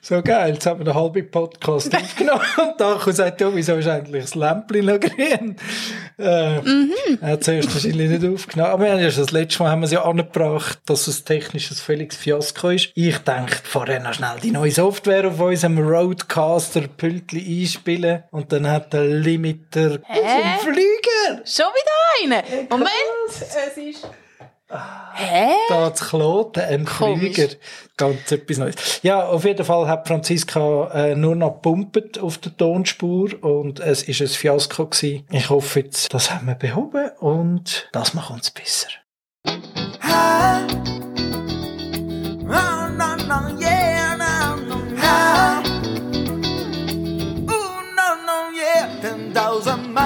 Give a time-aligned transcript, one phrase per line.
[0.00, 3.88] so geil, jetzt haben wir den halben Podcast aufgenommen und Dacho sagt, ja, wieso ist
[3.88, 5.56] eigentlich das Lämpchen noch grün?
[6.18, 6.92] Äh, mhm.
[7.20, 8.70] Er hat zuerst wahrscheinlich nicht aufgenommen.
[8.70, 11.24] Aber wir haben ja schon das letzte Mal haben wir es ja angebracht, dass es
[11.24, 12.90] technisch ein völliges Fiasko ist.
[12.94, 18.68] Ich denke, vorher noch schnell die neue Software auf unserem Roadcaster Pültli einspielen und dann
[18.70, 21.44] hat der Limiter einen Flüger.
[21.44, 22.66] Schon wieder eine?
[22.70, 22.90] Moment,
[23.28, 24.08] es ist...
[24.68, 25.52] Hä?
[25.68, 27.34] Da zu Kloten, ein Komisch.
[27.34, 27.54] Flüger.
[27.96, 29.00] Ganz etwas Neues.
[29.02, 34.02] Ja, auf jeden Fall hat Franziska äh, nur noch gepumpt auf der Tonspur und es
[34.02, 35.24] ist ein Fiasko gewesen.
[35.30, 38.88] Ich hoffe jetzt, das haben wir behoben und das macht uns besser.
[39.46, 40.66] high.
[42.48, 45.64] Oh, no, no, yeah, no, no, high.
[47.50, 48.88] Ooh, no, no, yeah.
[49.00, 50.05] 10,000 miles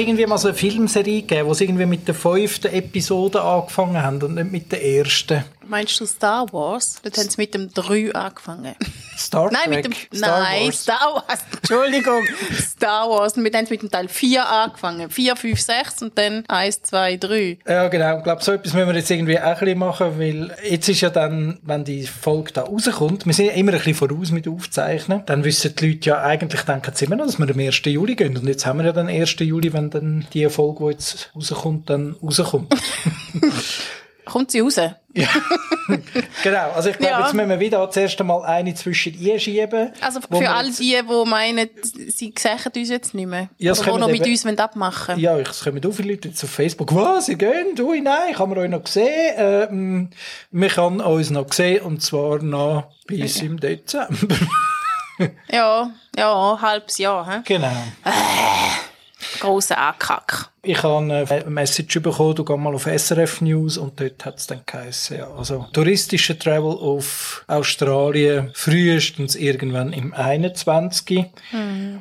[0.00, 4.22] irgendwie mal so eine Filmserie gegeben, wo sie irgendwie mit der fünften Episode angefangen haben
[4.22, 5.44] und nicht mit der ersten.
[5.70, 6.96] Meinst du Star Wars?
[7.00, 8.74] Dort haben sie mit dem 3 angefangen.
[9.16, 10.82] Star Nein, Trek, mit dem, Star nein, Wars.
[10.82, 11.40] Star Wars.
[11.58, 12.22] Entschuldigung.
[12.58, 13.36] Star Wars.
[13.36, 15.08] Und wir haben mit dem Teil 4 angefangen.
[15.08, 17.58] 4, 5, 6 und dann 1, 2, 3.
[17.68, 18.18] Ja, genau.
[18.18, 21.02] Ich glaube, so etwas müssen wir jetzt irgendwie auch ein bisschen machen, weil jetzt ist
[21.02, 24.48] ja dann, wenn die Folge da rauskommt, wir sind ja immer ein bisschen voraus mit
[24.48, 27.82] Aufzeichnen, dann wissen die Leute ja eigentlich, denken sie immer noch, dass wir am 1.
[27.84, 28.36] Juli gehen.
[28.36, 29.36] Und jetzt haben wir ja dann 1.
[29.38, 32.74] Juli, wenn dann die Folge, die jetzt rauskommt, dann rauskommt.
[34.30, 34.76] Kommt sie raus?
[36.44, 36.70] genau.
[36.72, 37.20] Also ich glaube, Ja.
[37.22, 39.90] jetzt müssen wir wieder das erste Mal eine zwischen einschieben.
[40.00, 43.48] Also für all die, die meinen, sie sehen uns jetzt nicht mehr.
[43.58, 46.50] Ja, Oder noch mit uns abmachen Ja, ich- es kommen auch viele Leute jetzt auf
[46.50, 46.94] Facebook.
[46.94, 47.80] Was, ihr geht?
[47.80, 49.34] Ui, nein, ich habe euch noch gesehen.
[49.36, 50.10] Ähm,
[50.52, 54.36] wir können uns noch sehen, und zwar noch bis im Dezember.
[55.50, 57.28] Ja, ja, ein halbes Jahr.
[57.30, 57.40] He?
[57.44, 57.72] genau.
[59.40, 60.50] Grosser Ankack.
[60.62, 64.46] Ich habe eine Message bekommen, du geh mal auf SRF News und dort hat es
[64.46, 71.30] dann geheißen, ja, also touristische Travel auf Australien frühestens irgendwann im 21.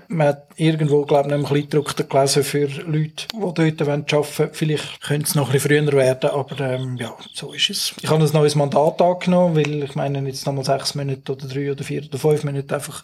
[0.10, 4.10] Man hat irgendwo, glaube ich, noch ein bisschen gedruckt gelesen für Leute, die dort arbeiten
[4.38, 4.50] wollen.
[4.52, 7.94] Vielleicht könnte es noch ein bisschen früher werden, aber ähm, ja, so ist es.
[8.02, 11.48] Ich habe ein neues Mandat angenommen, weil ich meine, jetzt noch mal sechs Monate oder
[11.48, 13.04] drei oder vier oder fünf Monate einfach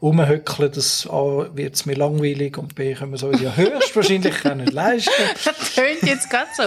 [0.00, 4.54] rumhöckeln, das A, wird es mir langweilig und B, können wir so ja höchstwahrscheinlich auch
[4.54, 4.93] nicht leisten.
[5.44, 6.62] Das tönt jetzt gerade so.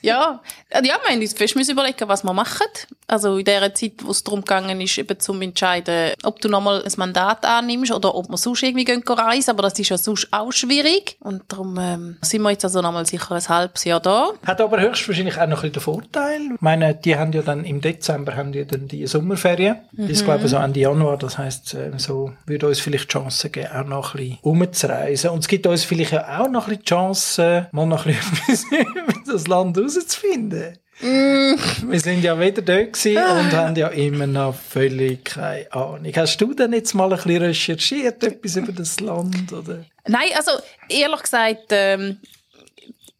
[0.00, 0.40] Ja,
[0.72, 2.66] ja, wir haben uns fest überlegen, was wir machen.
[3.06, 6.82] Also in der Zeit, wo es darum gegangen ist, eben zum entscheiden, ob du nochmal
[6.82, 9.50] ein Mandat annimmst oder ob wir sonst irgendwie gehen reisen.
[9.50, 11.16] Aber das ist ja sonst auch schwierig.
[11.20, 14.30] Und darum ähm, sind wir jetzt also nochmal sicher ein halbes Jahr da.
[14.46, 16.40] Hat aber höchstwahrscheinlich auch noch ein bisschen den Vorteil.
[16.54, 19.76] Ich meine, die haben ja dann im Dezember haben die dann die Sommerferien.
[19.92, 21.18] Bis, glaube ich, so Ende Januar.
[21.18, 25.30] Das heisst, äh, so würde uns vielleicht die Chance geben, auch noch ein bisschen umzureisen.
[25.30, 28.14] Und es gibt uns vielleicht auch noch ein bisschen die Chance, mal noch ein
[28.46, 30.78] bisschen etwas das Land herauszufinden.
[31.00, 36.12] Wir sind ja wieder dort gewesen und haben ja immer noch völlig keine Ahnung.
[36.14, 39.52] Hast du denn jetzt mal ein bisschen recherchiert, etwas über das Land?
[39.52, 39.84] Oder?
[40.06, 40.52] Nein, also
[40.88, 42.18] ehrlich gesagt, ähm,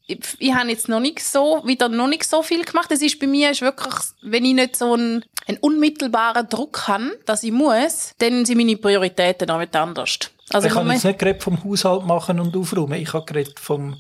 [0.07, 2.93] ich, ich habe jetzt noch nicht so, wieder noch nicht so viel gemacht.
[2.93, 7.19] Es ist bei mir ist wirklich, wenn ich nicht so einen, einen unmittelbaren Druck habe,
[7.25, 10.19] dass ich muss, dann sind meine Prioritäten auch nicht anders.
[10.51, 13.01] Also ich Moment- jetzt nicht geredet vom Haushalt machen und aufräumen.
[13.01, 13.99] Ich habe geredet vom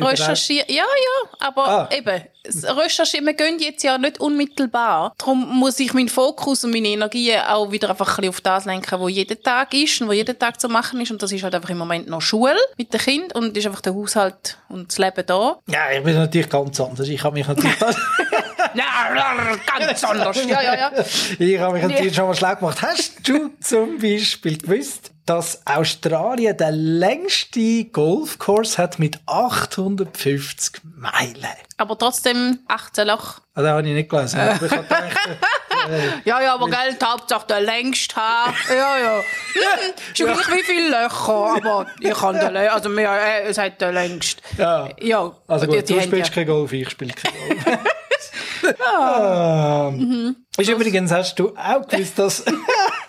[0.00, 1.88] Recherchieren, ja, ja, aber Ah.
[1.92, 5.14] eben, Recherchieren, wir gehen jetzt ja nicht unmittelbar.
[5.16, 8.64] Darum muss ich meinen Fokus und meine Energie auch wieder einfach ein bisschen auf das
[8.66, 11.10] lenken, was jeden Tag ist und was jeden Tag zu machen ist.
[11.10, 13.80] Und das ist halt einfach im Moment noch Schule mit den Kindern und ist einfach
[13.80, 15.58] der Haushalt und das Leben da.
[15.68, 17.08] Ja, ich bin natürlich ganz anders.
[17.08, 17.72] Ich habe mich natürlich,
[18.74, 20.36] Ja, ganz anders.
[20.44, 20.90] Ja, ja, ja.
[21.38, 22.82] ich habe mich natürlich schon mal schlau gemacht.
[22.82, 31.46] Hast du zum Beispiel gewusst, dass Australien den längsten Golfkurs hat mit 850 Meilen?
[31.76, 33.40] Aber trotzdem 18 Loch.
[33.54, 34.40] Also, das habe ich nicht gelesen.
[34.54, 34.84] Ich gedacht,
[36.24, 38.54] Ja, ja, aber Geld, Hauptsache der längste Haar.
[38.68, 39.20] Ja, ja.
[40.16, 43.80] Ja gleich wie viele Löcher, aber ich kann den, lä- also mir, äh, es hat
[43.80, 44.40] den längst.
[44.56, 44.88] ja.
[45.00, 47.32] Ja, Also gut, du spielst ja- kein Golf, ich spiele kein
[47.64, 47.78] Golf.
[48.84, 49.92] ah.
[50.56, 52.44] Ist übrigens, hast du auch gewusst, dass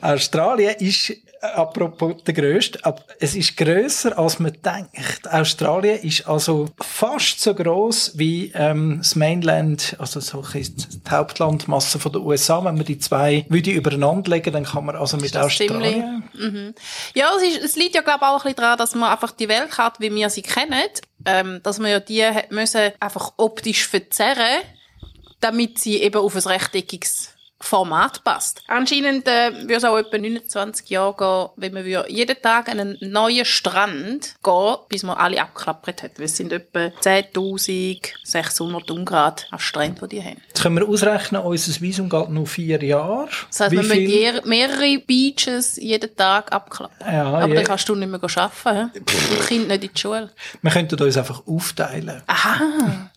[0.00, 1.16] Australien ist, äh,
[1.54, 5.30] apropos der grösste, aber es ist grösser als man denkt.
[5.30, 11.98] Australien ist also fast so groß wie ähm, das Mainland, also so ist die Hauptlandmasse
[11.98, 12.64] von der USA.
[12.64, 16.24] Wenn man die zwei würde übereinander legen, dann kann man also mit Australien.
[17.14, 19.32] Ja, es, ist, es liegt ja, glaube ich, auch ein bisschen daran, dass man einfach
[19.32, 20.82] die Weltkarte, wie wir sie kennen,
[21.24, 24.62] ähm, dass man ja die hat müssen einfach optisch verzerren,
[25.40, 28.62] damit sie eben auf ein rechteckiges Format passt.
[28.68, 32.98] Anscheinend äh, würde es auch etwa 29 Jahre gehen, wenn man jeden Tag an einen
[33.00, 36.18] neuen Strand gehen, bis man alle abgeklappert hat.
[36.18, 40.36] Weil es sind etwa 10.600 Ungrad an Stränden, die die haben.
[40.48, 43.28] Jetzt können wir ausrechnen, unser Visum geht noch vier Jahre.
[43.48, 46.96] Das heisst, Wie man muss viel- mehrere Beaches jeden Tag abklappen.
[47.00, 48.90] Ja, Aber je- dann kannst du nicht mehr arbeiten.
[48.94, 48.98] hä?
[48.98, 50.30] Und die Kinder nicht in die Schule.
[50.62, 52.22] Wir könnten uns einfach aufteilen.
[52.26, 52.58] Aha.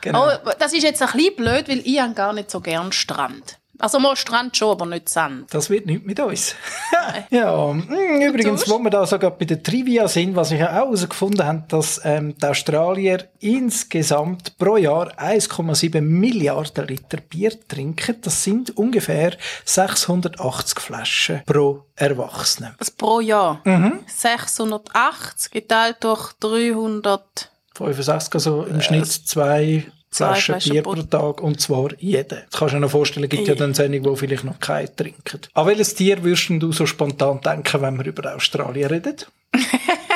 [0.00, 0.26] Genau.
[0.26, 3.60] Oh, das ist jetzt ein bisschen blöd, weil ich habe gar nicht so gern Strand.
[3.80, 5.52] Also mal Strand schon, aber nicht Sand.
[5.54, 6.54] Das wird nicht mit uns.
[7.30, 11.46] ja, mm, übrigens, wo wir da sogar bei der Trivia sind, was ich auch herausgefunden
[11.46, 18.16] habe, dass ähm, die Australier insgesamt pro Jahr 1,7 Milliarden Liter Bier trinken.
[18.20, 19.32] Das sind ungefähr
[19.64, 22.74] 680 Flaschen pro Erwachsenen.
[22.78, 23.62] Das pro Jahr.
[23.64, 24.00] Mhm.
[24.06, 27.50] 680 geteilt durch 300.
[27.86, 29.82] 65, also im Schnitt zwei Äh,
[30.12, 32.42] Flaschen Bier pro- Tag und zwar jede.
[32.50, 34.94] Das kannst du dir noch vorstellen, es gibt ja dann Sendungen, wo vielleicht noch keine
[34.94, 35.40] trinken.
[35.54, 39.14] An welches Tier würdest du so spontan denken, wenn wir über Australien reden?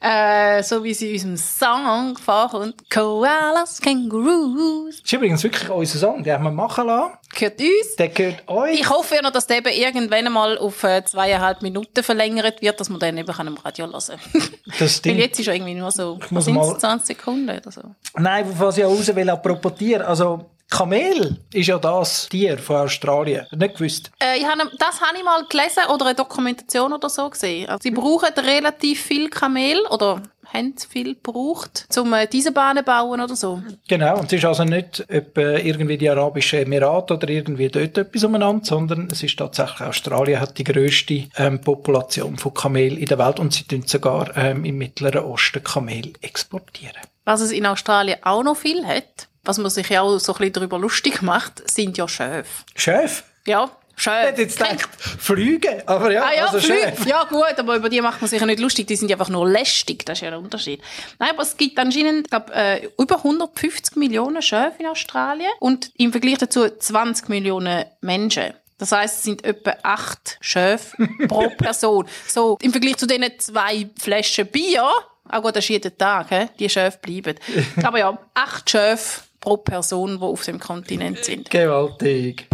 [0.00, 2.72] Äh, so wie sie in unserem Song fahren.
[2.92, 4.96] Koalas, Kängurus.
[4.96, 7.14] Das ist übrigens wirklich unser Song, den haben wir machen lassen.
[7.34, 7.96] Gehört uns.
[7.98, 8.74] Der gehört euch.
[8.80, 12.78] Ich hoffe ja noch, dass der eben irgendwann einmal auf äh, zweieinhalb Minuten verlängert wird,
[12.78, 14.18] dass man den eben im Radio hören kann.
[14.66, 15.18] Das Weil stimmt.
[15.18, 17.82] jetzt ist er irgendwie nur so, muss sind's mal- 20 Sekunden oder so.
[18.16, 20.06] Nein, was ich auch raus will, apropos Tier.
[20.06, 23.46] Also, Kamel ist ja das Tier von Australien.
[23.56, 24.10] Nicht gewusst.
[24.22, 27.68] Äh, ich habe, das habe ich mal gelesen oder eine Dokumentation oder so gesehen.
[27.68, 30.22] Also, sie brauchen relativ viel Kamel oder
[30.52, 33.62] haben viel gebraucht, um äh, diese Bahnen zu bauen oder so.
[33.86, 34.18] Genau.
[34.18, 38.64] Und es ist also nicht etwa irgendwie die Arabischen Emirate oder irgendwie dort etwas umeinander,
[38.64, 43.40] sondern es ist tatsächlich Australien hat die grösste ähm, Population von Kamel in der Welt
[43.40, 47.02] und sie tun sogar ähm, im Mittleren Osten Kamel exportieren.
[47.24, 50.38] Was es in Australien auch noch viel hat, was man sich ja auch so ein
[50.38, 52.44] bisschen darüber lustig macht, sind ja Schöfe.
[52.76, 53.24] Chef?
[53.46, 54.16] Ja, Ich Schöfe.
[54.16, 56.80] hätte jetzt gedacht, Flüge, aber ja, Ah ja, also Flüge.
[56.96, 57.06] Chef.
[57.06, 58.86] Ja gut, aber über die macht man sich ja nicht lustig.
[58.86, 60.04] Die sind einfach nur lästig.
[60.04, 60.82] Das ist ja der Unterschied.
[61.18, 66.12] Nein, aber es gibt anscheinend glaub, äh, über 150 Millionen Schöfe in Australien und im
[66.12, 68.52] Vergleich dazu 20 Millionen Menschen.
[68.76, 72.06] Das heißt, es sind etwa acht Schöfe pro Person.
[72.28, 74.84] So, im Vergleich zu diesen zwei Flaschen Bier,
[75.30, 76.46] auch gut, das ist jeden Tag, he?
[76.58, 77.34] die Schöfe bleiben.
[77.82, 81.50] Aber ja, acht Schöfe pro Person, die auf dem Kontinent sind.
[81.50, 82.48] Gewaltig.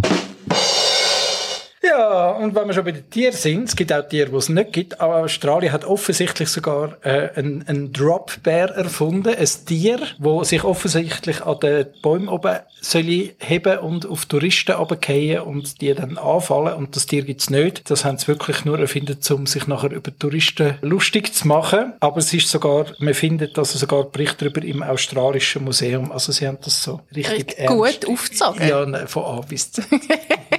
[1.87, 4.49] Ja, und wenn wir schon bei den Tieren sind, es gibt auch Tiere, die es
[4.49, 10.49] nicht gibt, aber Australien hat offensichtlich sogar äh, einen, einen Drop-Bär erfunden, ein Tier, das
[10.49, 16.17] sich offensichtlich an den Bäumen oben soll heben und auf Touristen runterfallen und die dann
[16.17, 17.89] anfallen und das Tier gibt's nicht.
[17.89, 21.93] Das haben sie wirklich nur erfunden, um sich nachher über Touristen lustig zu machen.
[21.99, 26.47] Aber es ist sogar, man findet also sogar Berichte darüber im australischen Museum, also sie
[26.47, 28.01] haben das so richtig, Richtig ernst.
[28.01, 28.67] gut aufgezogen.
[28.67, 29.85] Ja, nein, von A bis Z.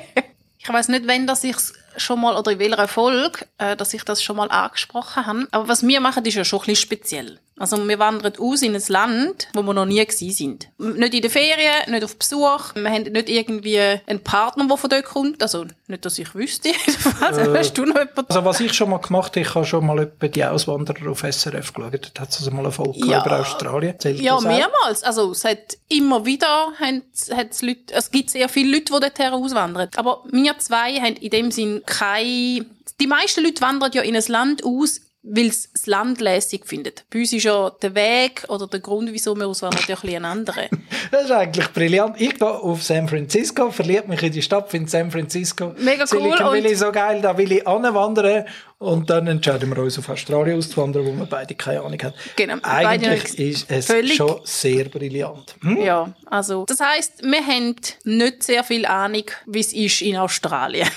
[0.66, 1.56] Ich weiß nicht, wenn das ich
[1.96, 5.46] schon mal oder in welcher Folge, äh, dass ich das schon mal angesprochen habe.
[5.52, 7.38] Aber was wir machen, ist ja schon ein bisschen speziell.
[7.58, 10.68] Also wir wandern aus in ein Land, wo wir noch nie gewesen sind.
[10.76, 12.74] Nicht in den Ferien, nicht auf Besuch.
[12.74, 15.42] Wir haben nicht irgendwie einen Partner, der von dort kommt.
[15.42, 16.70] Also nicht, dass ich wüsste.
[17.20, 18.26] Also, hast du noch jemanden?
[18.28, 21.20] Also was ich schon mal gemacht habe, ich habe schon mal etwa die Auswanderer auf
[21.20, 21.92] SRF geschaut.
[21.94, 23.24] Dort hat es also mal eine Folge Ja.
[23.24, 23.98] über Australien.
[23.98, 25.02] Zählt Ja, mehrmals.
[25.02, 29.32] Also, es hat immer wieder, hat's, hat's Leute, es gibt sehr viele Leute, die dorthin
[29.32, 29.88] auswandern.
[29.96, 32.66] Aber wir zwei haben in dem Sinn keine,
[33.00, 36.92] die meisten Leute wandern ja in ein Land aus, weil sie das Land lässig finden.
[37.10, 40.68] Bei uns ist ja der Weg oder der Grund, wieso wir auswandern, ja ein anderer.
[41.10, 42.20] Das ist eigentlich brillant.
[42.20, 45.72] Ich gehe auf San Francisco, verliebe mich in die Stadt, finde San Francisco.
[45.78, 48.44] Mega cool Silicon Valley so geil, da will ich anwandern.
[48.78, 52.14] Und dann entscheiden wir uns auf Australien auszuwandern, wo wir beide keine Ahnung haben.
[52.36, 55.54] Genau, Eigentlich ist es schon sehr brillant.
[55.62, 55.80] Hm?
[55.80, 60.88] Ja, also, das heisst, wir haben nicht sehr viel Ahnung, wie es ist in Australien.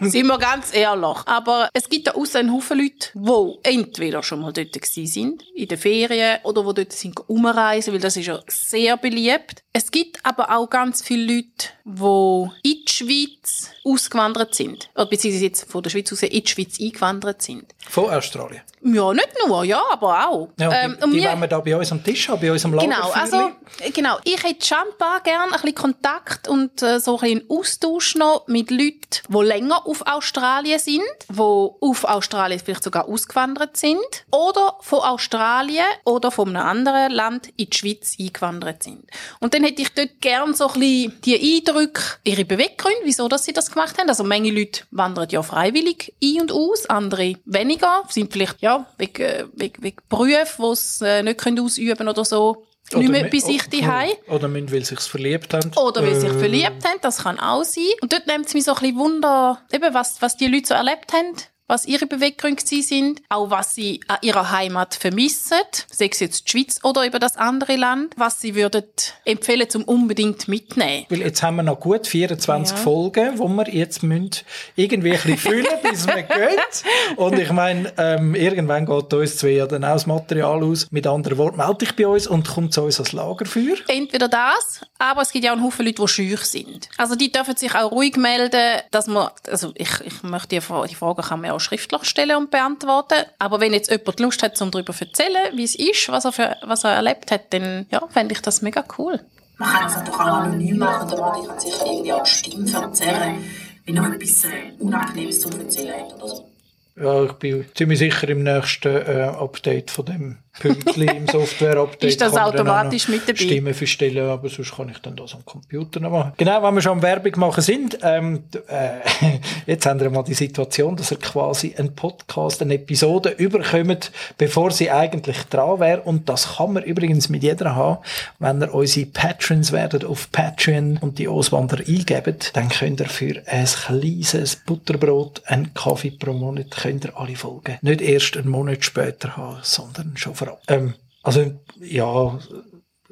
[0.00, 1.16] Sind wir ganz ehrlich.
[1.26, 5.68] Aber es gibt da aussen einen Haufen Leute, die entweder schon mal dort sind, in
[5.68, 9.62] den Ferien, oder die dort sind umreisen, weil das ist ja sehr beliebt.
[9.72, 14.90] Es gibt aber auch ganz viele Leute, die in die Schweiz ausgewandert sind.
[14.94, 17.64] Oder beziehungsweise jetzt von der Schweiz aus in die Schweiz eingewandert sind.
[17.88, 18.62] Von Australien.
[18.82, 20.48] Ja, nicht nur, ja, aber auch.
[20.58, 22.64] Ja, Ähm, die, die wir- wollen wir da bei uns am Tisch haben, bei uns
[22.64, 22.86] am Lager.
[22.88, 23.50] Genau, also,
[23.92, 24.18] genau.
[24.24, 28.14] Ich hätte schon ein paar gerne ein bisschen Kontakt und äh, so ein bisschen Austausch
[28.16, 33.98] noch mit Leuten, die länger auf Australien sind, die auf Australien vielleicht sogar ausgewandert sind
[34.30, 39.04] oder von Australien oder von einem anderen Land in die Schweiz eingewandert sind.
[39.40, 43.28] Und dann hätte hätte ich dort gern so ein bisschen die Eindrücke, ihre Beweggründe, wieso
[43.28, 44.08] dass sie das gemacht haben.
[44.08, 49.22] Also manche Leute wandern ja freiwillig ein und aus, andere weniger, sind vielleicht ja wegen,
[49.22, 52.64] äh, wegen, wegen Berufen, die sie äh, nicht können ausüben oder so.
[52.94, 54.10] Nicht mehr bei sich daheim.
[54.28, 55.70] Oder müssen, weil sie sich verliebt haben.
[55.76, 57.84] Oder weil sie sich Äh, verliebt haben, das kann auch sein.
[58.00, 60.74] Und dort nimmt es mich so ein bisschen Wunder, eben was, was die Leute so
[60.74, 61.34] erlebt haben,
[61.68, 65.58] was ihre Beweggründe sind, auch was sie an ihrer Heimat vermissen,
[65.90, 68.82] sei es jetzt die Schweiz oder eben das andere Land, was sie würden
[69.24, 71.04] empfehlen zum unbedingt mitnehmen.
[71.10, 72.82] Weil jetzt haben wir noch gut 24 Ja.
[72.82, 74.30] Folgen, wo wir jetzt müssen
[74.76, 77.16] irgendwie ein bisschen füllen, bis wir geht.
[77.16, 80.86] Und ich meine, ähm, irgendwann geht uns zwei ja dann auch das Material aus.
[80.90, 83.76] Mit anderen Worten, melde dich bei uns und komm zu uns als Lagerfeuer.
[83.88, 86.88] Entweder das, aber es gibt ja auch einen Haufen Leute, die schüch sind.
[86.96, 90.86] Also die dürfen sich auch ruhig melden, dass man, also ich, ich möchte die, Fra-
[90.86, 93.24] die Frage kann man auch schriftlich stellen und beantworten.
[93.38, 96.32] Aber wenn jetzt jemand Lust hat, um darüber zu erzählen, wie es ist, was er,
[96.32, 99.20] für, was er erlebt hat, dann ja, fände ich das mega cool.
[99.58, 102.68] Man kann es doch auch anonym machen, oder man kann sich irgendwie auch die Stimme
[102.68, 103.44] verzerren,
[103.84, 106.48] wenn noch etwas äh, Unangenehmes zu erzählen hat oder so.
[106.96, 112.10] Ja, ich bin ziemlich sicher im nächsten äh, Update von dem Pünktchen im Software-Update.
[112.10, 113.38] Ist das automatisch mit dabei?
[113.38, 116.32] Stimmen verstellen, aber sonst kann ich dann das am Computer noch machen.
[116.36, 120.34] Genau, wenn wir schon am Werbung machen sind, ähm, äh, jetzt haben wir mal die
[120.34, 126.02] Situation, dass ihr quasi einen Podcast, eine Episode überkommt, bevor sie eigentlich dran wäre.
[126.02, 127.98] Und das kann man übrigens mit jeder haben.
[128.38, 133.42] Wenn ihr unsere Patrons werdet auf Patreon und die Auswanderer eingebt, dann könnt ihr für
[133.46, 138.84] ein kleines Butterbrot, einen Kaffee pro Monat, könnt ihr alle Folgen nicht erst einen Monat
[138.84, 140.62] später haben, sondern schon vorab.
[140.68, 142.38] Ähm, also, ja,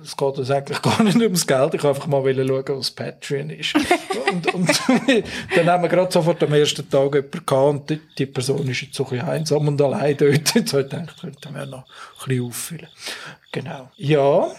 [0.02, 1.74] es geht uns eigentlich gar nicht ums Geld.
[1.74, 3.74] Ich wollte einfach mal schauen, was Patreon ist.
[4.32, 4.68] und, und
[5.56, 8.94] dann haben wir gerade sofort am ersten Tag jemanden gehabt und die, Person ist jetzt
[8.94, 10.54] so ein bisschen einsam und allein dort.
[10.54, 12.88] Jetzt habe ich gedacht, könnten wir noch ein bisschen auffüllen.
[13.52, 13.90] Genau.
[13.96, 14.50] Ja,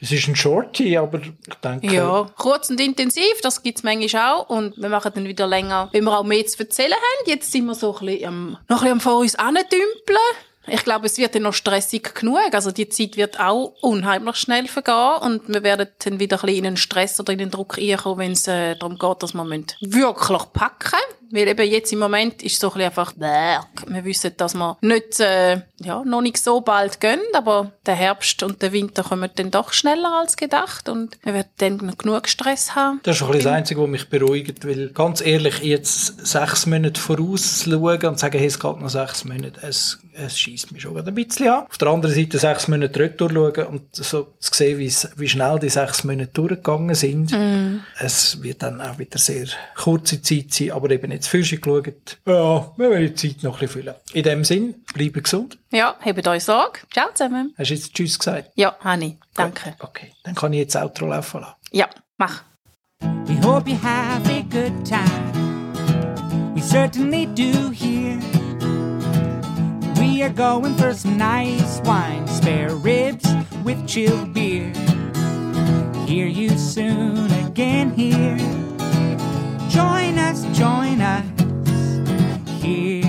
[0.00, 1.94] es ist ein Shorty, aber ich denke...
[1.94, 4.50] Ja, kurz und intensiv, das gibt's manchmal auch.
[4.50, 7.30] Und wir machen dann wieder länger, wenn wir auch mehr zu erzählen haben.
[7.30, 10.18] Jetzt sind wir so ein bisschen am, noch ein bisschen am vor uns andümpeln.
[10.68, 12.52] Ich glaube, es wird dann noch stressig genug.
[12.52, 16.58] Also die Zeit wird auch unheimlich schnell vergehen und wir werden dann wieder ein bisschen
[16.58, 19.44] in einen Stress oder in den Druck reinkommen, wenn es äh, darum geht, dass wir
[19.44, 20.98] müssen wirklich packen
[21.30, 23.58] Weil eben jetzt im Moment ist so ein bisschen einfach, bäh.
[23.86, 28.42] wir wissen, dass wir nicht, äh, ja, noch nicht so bald gehen, aber der Herbst
[28.42, 32.28] und der Winter kommen dann doch schneller als gedacht und wir werden dann noch genug
[32.28, 33.00] Stress haben.
[33.02, 37.00] Das ist ein bisschen das Einzige, was mich beruhigt, weil ganz ehrlich, jetzt sechs Monate
[37.00, 41.14] vorausschauen und sagen, hey, es geht noch sechs Monate, es, es schießt mich schon ein
[41.14, 41.66] bisschen an.
[41.68, 45.58] Auf der anderen Seite sechs Monate retour schauen und so zu sehen, wie, wie schnell
[45.58, 47.32] die sechs Monate durchgegangen sind.
[47.98, 52.18] Es wird dann auch wieder sehr kurze Zeit sein, aber eben jetzt Fische geschaut.
[52.26, 53.94] Ja, wir werden die Zeit noch ein bisschen füllen.
[54.12, 55.58] In dem Sinn, bleiben gesund.
[55.72, 56.80] Ja, habt euch Sorge.
[56.92, 57.54] Ciao zusammen.
[57.58, 58.50] Hast du jetzt Tschüss gesagt?
[58.54, 59.74] Ja, Hanni, danke.
[59.80, 61.54] Okay, dann kann ich jetzt das Outro laufen lassen.
[61.72, 62.44] Ja, mach.
[63.26, 66.54] We hope you have a good time.
[66.54, 68.18] We certainly do here.
[69.98, 73.28] We are going for some nice wine, spare ribs
[73.64, 74.72] with chilled beer.
[76.06, 78.65] Hear you soon again here.
[79.76, 81.22] Join us, join us
[82.62, 83.05] here.